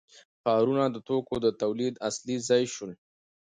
[0.41, 2.91] ښارونه د توکو د تولید اصلي ځای شول.